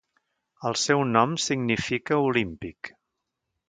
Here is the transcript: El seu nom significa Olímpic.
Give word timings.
El 0.69 0.77
seu 0.85 1.03
nom 1.11 1.37
significa 1.45 2.21
Olímpic. 2.33 2.95